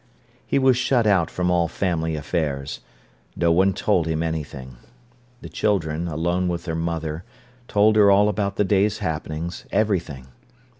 [0.47, 2.79] He was shut out from all family affairs.
[3.35, 4.77] No one told him anything.
[5.41, 7.23] The children, alone with their mother,
[7.67, 10.29] told her all about the day's happenings, everything.